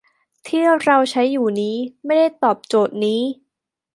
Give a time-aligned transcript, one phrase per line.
[0.47, 3.21] ที่เราใช้อยู่นี้ไม่ได้ตอบโจทย์นี้